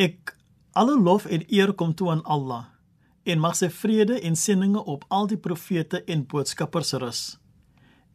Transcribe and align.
Ek 0.00 0.32
alle 0.72 0.96
lof 0.96 1.26
en 1.28 1.42
eer 1.52 1.74
kom 1.76 1.92
toe 1.94 2.08
aan 2.10 2.22
Allah 2.24 2.70
en 3.28 3.42
mag 3.42 3.56
sy 3.58 3.68
vrede 3.68 4.16
en 4.24 4.36
seëninge 4.38 4.80
op 4.88 5.04
al 5.12 5.28
die 5.28 5.38
profete 5.38 6.00
en 6.08 6.22
boodskappers 6.26 6.94
rus. 7.02 7.20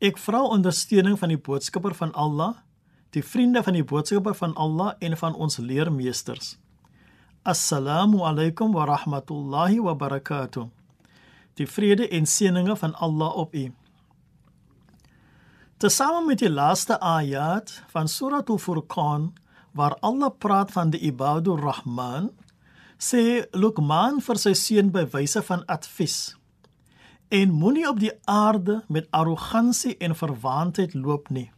Ek 0.01 0.17
vra 0.17 0.41
ondersteuning 0.41 1.19
van 1.21 1.29
die 1.29 1.39
boodskapper 1.39 1.93
van 1.93 2.11
Allah, 2.17 2.55
die 3.13 3.23
vriende 3.23 3.61
van 3.63 3.77
die 3.77 3.85
boodskapper 3.85 4.33
van 4.35 4.55
Allah 4.57 4.95
en 4.99 5.13
van 5.17 5.37
ons 5.37 5.59
leermeesters. 5.61 6.55
Assalamu 7.45 8.25
alaykum 8.25 8.73
wa 8.73 8.87
rahmatullahi 8.89 9.77
wa 9.85 9.93
barakatuh. 9.93 10.65
Die 11.55 11.69
vrede 11.69 12.09
en 12.09 12.25
seëninge 12.25 12.75
van 12.81 12.97
Allah 12.97 13.37
op 13.45 13.53
u. 13.53 13.69
Tesame 15.77 16.25
met 16.25 16.41
die 16.41 16.49
laaste 16.49 16.97
ayat 16.99 17.77
van 17.93 18.09
Surah 18.09 18.41
Al-Furqan 18.41 19.35
waar 19.75 19.97
Allah 19.99 20.31
praat 20.31 20.71
van 20.71 20.89
die 20.93 21.01
Ibadur 21.03 21.59
Rahman, 21.59 22.31
sê 22.97 23.43
Luqman 23.51 24.21
vir 24.23 24.39
sy 24.39 24.53
seun 24.55 24.91
by 24.95 25.03
wyse 25.11 25.41
van 25.49 25.65
advies: 25.67 26.35
En 27.29 27.51
moenie 27.51 27.87
op 27.89 27.99
die 27.99 28.13
aarde 28.31 28.83
met 28.87 29.09
arrogansie 29.11 29.97
en 29.99 30.15
verwaandheid 30.15 30.93
loop 30.93 31.29
nie. 31.29 31.49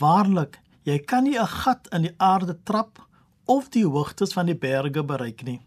Waarlik, 0.00 0.60
jy 0.88 0.98
kan 0.98 1.24
nie 1.24 1.38
'n 1.38 1.46
gat 1.46 1.88
in 1.92 2.02
die 2.02 2.14
aarde 2.16 2.56
trap 2.64 3.06
of 3.44 3.68
die 3.68 3.84
hoogtes 3.84 4.32
van 4.32 4.46
die 4.46 4.56
berge 4.56 5.04
bereik 5.04 5.42
nie. 5.44 5.60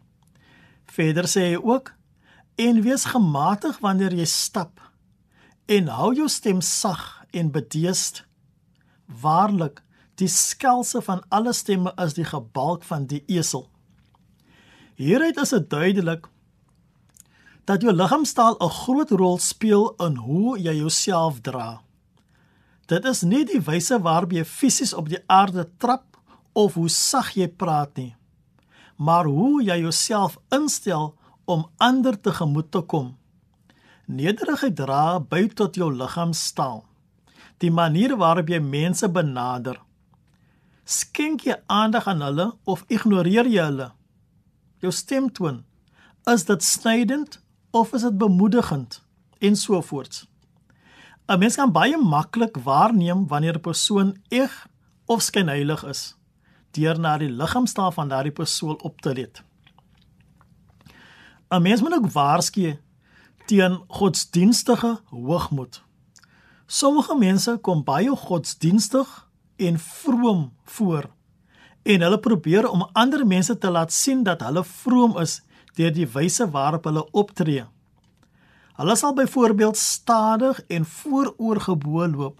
Verder 0.85 1.27
sê 1.27 1.53
hy 1.53 1.57
ook: 1.61 1.93
En 2.57 2.81
wees 2.81 3.05
gematig 3.05 3.79
wanneer 3.79 4.13
jy 4.13 4.25
stap 4.25 4.79
en 5.65 5.87
hou 5.87 6.13
jou 6.13 6.27
stem 6.29 6.61
sag 6.61 7.25
en 7.31 7.51
bedeesd. 7.51 8.23
Waarlik, 9.05 9.81
die 10.19 10.29
skelse 10.31 11.01
van 11.03 11.23
alle 11.29 11.53
stemme 11.53 11.91
is 12.01 12.15
die 12.15 12.27
gebalk 12.27 12.83
van 12.83 13.07
die 13.11 13.23
esel. 13.27 13.67
Hieruit 14.95 15.37
is 15.41 15.51
dit 15.51 15.69
duidelik 15.69 16.29
dat 17.65 17.81
jou 17.81 17.93
liggaamstaal 17.93 18.55
'n 18.59 18.69
groot 18.69 19.11
rol 19.11 19.37
speel 19.37 19.93
in 19.99 20.15
hoe 20.15 20.59
jy 20.59 20.75
jouself 20.75 21.41
dra. 21.41 21.81
Dit 22.85 23.05
is 23.05 23.21
nie 23.21 23.45
die 23.45 23.61
wyse 23.61 23.97
waarop 24.01 24.31
jy 24.31 24.45
fisies 24.45 24.93
op 24.93 25.09
die 25.09 25.23
aarde 25.27 25.69
trap 25.77 26.17
of 26.53 26.73
hoe 26.73 26.89
sag 26.89 27.33
jy 27.35 27.47
praat 27.47 27.97
nie, 27.97 28.15
maar 28.95 29.25
hoe 29.25 29.63
jy 29.63 29.79
jouself 29.81 30.37
instel 30.49 31.15
om 31.45 31.65
ander 31.77 32.21
tegemoet 32.21 32.71
te 32.71 32.81
kom. 32.81 33.17
Nederigheid 34.05 34.75
dra 34.75 35.19
by 35.19 35.47
tot 35.47 35.75
jou 35.75 35.89
liggaamstaal. 35.93 36.83
Die 37.57 37.71
manier 37.71 38.15
waarop 38.17 38.49
jy 38.49 38.59
mense 38.59 39.09
benader. 39.09 39.79
Skenk 40.85 41.47
jy 41.49 41.55
aandag 41.65 42.05
aan 42.05 42.21
hulle 42.21 42.51
of 42.69 42.83
ignoreer 42.93 43.47
jy 43.49 43.63
hulle? 43.65 43.87
Jou 44.85 44.91
stemtoon, 44.93 45.63
is 46.29 46.45
dit 46.45 46.63
snydend 46.63 47.39
of 47.73 47.93
is 47.97 48.05
dit 48.05 48.17
bemoedigend 48.21 48.99
en 49.41 49.55
so 49.57 49.81
voort. 49.81 50.27
'n 51.25 51.39
Mens 51.39 51.55
kan 51.55 51.71
baie 51.71 51.97
maklik 51.97 52.57
waarneem 52.57 53.27
wanneer 53.27 53.57
'n 53.57 53.61
persoon 53.61 54.21
eg 54.29 54.67
of 55.05 55.21
skynheilig 55.21 55.83
is 55.83 56.15
deur 56.71 56.99
na 56.99 57.17
die 57.17 57.29
liggaamstaal 57.29 57.91
van 57.91 58.07
daardie 58.07 58.31
persoon 58.31 58.81
op 58.81 59.01
te 59.01 59.13
let. 59.13 59.43
'n 61.49 61.61
Mens 61.61 61.81
moet 61.81 61.93
ook 61.93 62.11
waarsku 62.11 62.77
teen 63.45 63.83
godsdienstige 63.87 65.01
hoogmoed. 65.09 65.83
Sommige 66.67 67.15
mense 67.15 67.57
kom 67.61 67.83
baie 67.83 68.15
godsdienstig 68.15 69.25
en 69.57 69.79
vroom 69.79 70.49
voor 70.77 71.09
en 71.85 72.01
hulle 72.01 72.17
probeer 72.19 72.65
om 72.69 72.87
ander 72.97 73.21
mense 73.27 73.53
te 73.61 73.69
laat 73.69 73.93
sien 73.93 74.23
dat 74.25 74.41
hulle 74.41 74.63
vroom 74.65 75.17
is 75.21 75.37
deur 75.77 75.91
die 75.93 76.07
wyse 76.09 76.47
waarop 76.49 76.87
hulle 76.89 77.03
optree. 77.13 77.65
Hulle 78.79 78.95
sal 78.97 79.13
byvoorbeeld 79.15 79.77
stadig 79.77 80.61
en 80.67 80.85
vooroorgebou 80.85 82.07
loop, 82.11 82.39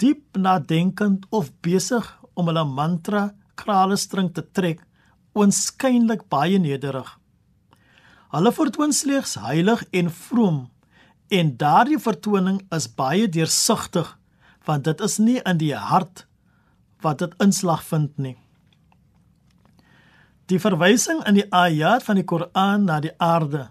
diep 0.00 0.38
nadenkend 0.38 1.26
of 1.30 1.50
besig 1.60 2.06
om 2.34 2.48
hulle 2.48 2.64
mantra 2.64 3.30
kralestring 3.58 4.30
te 4.32 4.44
trek, 4.46 4.78
oënskynlik 5.34 6.22
baie 6.32 6.58
nederig. 6.58 7.10
Hulle 8.30 8.52
vertoon 8.54 8.94
slegs 8.94 9.34
heilig 9.42 9.82
en 9.90 10.10
vroom 10.10 10.62
en 11.30 11.52
daardie 11.58 11.98
vertoning 11.98 12.62
is 12.74 12.86
baie 12.94 13.26
deursigtig 13.28 14.14
want 14.70 14.86
dit 14.86 15.02
is 15.02 15.18
nie 15.18 15.40
in 15.42 15.58
die 15.58 15.74
hart 15.74 16.24
wat 17.02 17.18
dit 17.18 17.34
inslag 17.42 17.82
vind 17.82 18.16
nie. 18.18 18.36
Die 20.50 20.62
verwysing 20.62 21.20
in 21.26 21.38
die 21.38 21.46
ayat 21.54 22.06
van 22.06 22.18
die 22.18 22.26
Koran 22.26 22.86
na 22.86 23.00
die 23.02 23.14
aarde 23.18 23.68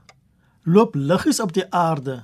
loop 0.69 0.95
liggies 0.95 1.39
op 1.39 1.53
die 1.53 1.65
aarde 1.73 2.23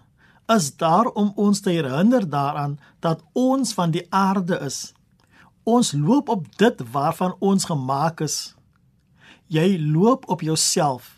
is 0.53 0.75
daar 0.77 1.07
om 1.17 1.31
ons 1.35 1.59
te 1.59 1.69
herinner 1.69 2.29
daaraan 2.29 2.77
dat 2.99 3.23
ons 3.33 3.73
van 3.73 3.91
die 3.91 4.05
aarde 4.09 4.59
is. 4.59 4.93
Ons 5.63 5.91
loop 5.91 6.29
op 6.29 6.45
dit 6.57 6.81
waarvan 6.91 7.33
ons 7.39 7.65
gemaak 7.65 8.21
is. 8.21 8.55
Jy 9.47 9.79
loop 9.81 10.29
op 10.29 10.41
jouself. 10.41 11.15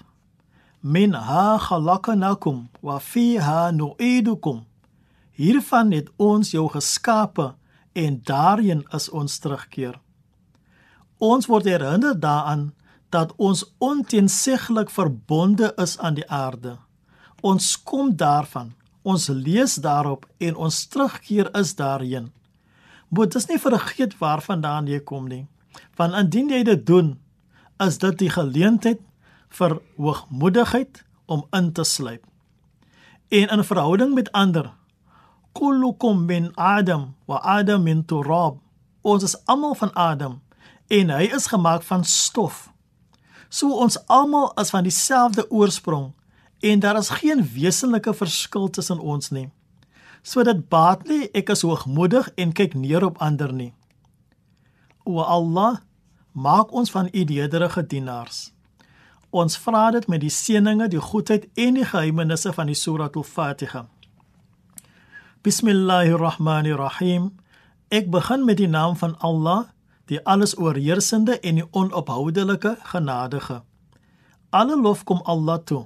Minha 0.79 1.57
khalaqnakum 1.59 2.67
wa 2.79 2.99
fiha 2.99 3.71
nu'idukum. 3.71 4.63
Hiervan 5.37 5.91
het 5.93 6.09
ons 6.17 6.51
jou 6.51 6.65
geskape 6.73 7.51
en 7.93 8.21
daarin 8.25 8.81
is 8.97 9.05
ons 9.09 9.37
terugkeer. 9.37 9.99
Ons 11.21 11.45
word 11.45 11.69
herinner 11.69 12.17
daaraan 12.17 12.71
dat 13.13 13.33
ons 13.37 13.63
onteenseglik 13.77 14.89
verbonde 14.89 15.71
is 15.77 15.97
aan 15.97 16.17
die 16.17 16.25
aarde. 16.29 16.77
Ons 17.41 17.75
kom 17.77 18.15
daarvan. 18.17 18.73
Ons 19.01 19.29
lees 19.29 19.77
daarop 19.79 20.25
en 20.37 20.55
ons 20.55 20.85
terugkeer 20.89 21.53
is 21.55 21.75
daarheen. 21.77 22.31
Moet 23.07 23.31
dis 23.37 23.47
nie 23.47 23.59
vergeet 23.61 24.17
waarvandaan 24.19 24.89
jy 24.89 24.99
kom 24.99 25.29
nie. 25.29 25.45
Want 25.95 26.17
indien 26.17 26.49
jy 26.49 26.63
dit 26.65 26.81
doen, 26.85 27.13
is 27.79 28.01
dit 28.01 28.17
die 28.25 28.31
geleentheid 28.33 28.99
vir 29.53 29.77
hoogmoedigheid 30.01 31.03
om 31.25 31.45
in 31.53 31.71
te 31.71 31.85
sluip. 31.85 32.25
En 33.29 33.53
in 33.53 33.63
verhouding 33.63 34.13
met 34.17 34.31
ander, 34.31 34.73
kullukum 35.57 36.25
min 36.25 36.51
Adam 36.55 37.15
wa 37.25 37.41
Adam 37.43 37.83
min 37.83 38.05
turab. 38.05 38.59
Ons 39.01 39.23
is 39.23 39.35
almal 39.45 39.75
van 39.75 39.93
Adam 39.93 40.41
en 40.87 41.09
hy 41.09 41.27
is 41.35 41.49
gemaak 41.51 41.83
van 41.83 42.03
stof. 42.05 42.67
So 43.49 43.73
ons 43.83 43.97
almal 44.11 44.51
is 44.61 44.69
van 44.69 44.83
dieselfde 44.83 45.47
oorsprong 45.51 46.11
en 46.59 46.79
daar 46.79 46.97
is 46.97 47.09
geen 47.09 47.43
wesenlike 47.53 48.13
verskil 48.13 48.69
tussen 48.69 48.99
ons 48.99 49.29
nie. 49.29 49.49
So 50.21 50.43
dit 50.43 50.67
baat 50.69 51.07
nie 51.07 51.29
ek 51.33 51.49
is 51.55 51.63
hoogmoedig 51.65 52.29
en 52.35 52.53
kyk 52.53 52.75
neer 52.75 53.05
op 53.07 53.21
ander 53.23 53.53
nie. 53.53 53.73
O 55.07 55.23
Allah, 55.23 55.79
maak 56.31 56.73
ons 56.75 56.91
van 56.91 57.09
u 57.13 57.23
nederige 57.23 57.85
dienaars. 57.87 58.51
Ons 59.29 59.57
vra 59.59 59.89
dit 59.91 60.07
met 60.07 60.21
die 60.21 60.31
seëninge, 60.31 60.87
die 60.91 61.01
goedheid 61.03 61.47
en 61.55 61.79
die 61.79 61.85
geheimenisse 61.87 62.51
van 62.53 62.67
die 62.67 62.75
Surah 62.75 63.11
Al-Fatiha. 63.11 63.87
Bismillahirrahmanirrahim. 65.47 67.29
Ek 67.87 68.09
begin 68.11 68.41
met 68.43 68.57
die 68.59 68.67
naam 68.67 68.97
van 68.99 69.13
Allah, 69.23 69.69
die 70.11 70.17
alles 70.27 70.57
oorheersende 70.59 71.37
en 71.39 71.61
die 71.61 71.67
onophoudelike 71.71 72.73
genadige. 72.91 73.61
Alle 74.51 74.75
lof 74.75 75.05
kom 75.07 75.21
Allah 75.23 75.61
toe, 75.63 75.85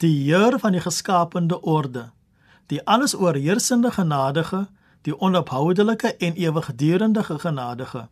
die 0.00 0.14
Heer 0.22 0.56
van 0.62 0.72
die 0.72 0.80
geskapende 0.80 1.58
orde, 1.60 2.06
die 2.72 2.80
alles 2.88 3.12
oorheersende 3.12 3.90
genadige, 3.92 4.62
die 5.04 5.12
onophoudelike 5.12 6.14
en 6.16 6.38
ewigdurende 6.40 7.24
genadige. 7.26 8.06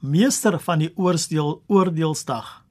Meester 0.00 0.58
van 0.60 0.82
die 0.82 0.90
oordeel 0.96 1.62
oordeelsdag. 1.66 2.64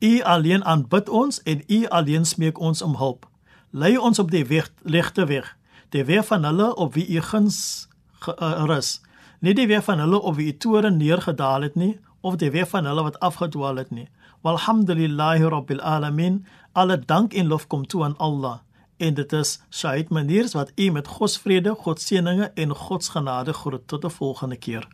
U 0.00 0.12
alleen 0.34 0.64
aanbid 0.64 1.08
ons 1.08 1.40
en 1.42 1.64
u 1.66 1.80
alleen 1.88 2.28
smeek 2.28 2.60
ons 2.60 2.82
om 2.82 3.00
hulp. 3.00 3.24
Lei 3.70 3.96
ons 3.96 4.18
op 4.18 4.28
die 4.30 4.44
weg 4.44 4.68
ligte 4.84 5.24
weg, 5.24 5.56
die 5.90 6.04
weer 6.04 6.24
van 6.24 6.44
hulle 6.44 6.74
op 6.74 6.94
wie 6.94 7.08
u 7.08 7.20
guns 7.20 7.88
gerus, 8.18 9.00
eh, 9.00 9.08
nie 9.40 9.54
die 9.54 9.66
weer 9.66 9.82
van 9.82 9.98
hulle 9.98 10.20
op 10.20 10.34
wie 10.34 10.52
u 10.52 10.56
toren 10.56 10.96
neergedaal 10.96 11.62
het 11.62 11.74
nie 11.74 11.98
of 12.20 12.36
die 12.36 12.50
weer 12.50 12.66
van 12.66 12.84
hulle 12.84 13.02
wat 13.02 13.18
afgedwaal 13.20 13.76
het 13.76 13.90
nie. 13.90 14.08
Walhamdulillahi 14.40 15.48
rabbil 15.48 15.80
alamin. 15.80 16.46
Alle 16.72 16.98
dank 16.98 17.32
en 17.32 17.46
lof 17.46 17.66
kom 17.66 17.86
toe 17.86 18.04
aan 18.04 18.16
Allah. 18.16 18.58
En 18.96 19.14
dit 19.14 19.32
is 19.32 19.60
Said 19.68 20.08
Maniers 20.08 20.52
wat 20.52 20.72
u 20.76 20.90
met 20.90 21.08
God 21.08 21.30
se 21.30 21.40
vrede, 21.40 21.74
God 21.74 22.00
se 22.00 22.06
seëninge 22.06 22.50
en 22.54 22.74
God 22.74 23.04
se 23.04 23.10
genade 23.10 23.52
groet 23.52 23.88
tot 23.88 24.04
'n 24.04 24.10
volgende 24.10 24.56
keer. 24.56 24.88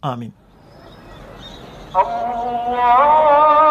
Amen. 0.00 0.34
Allah 1.92 3.69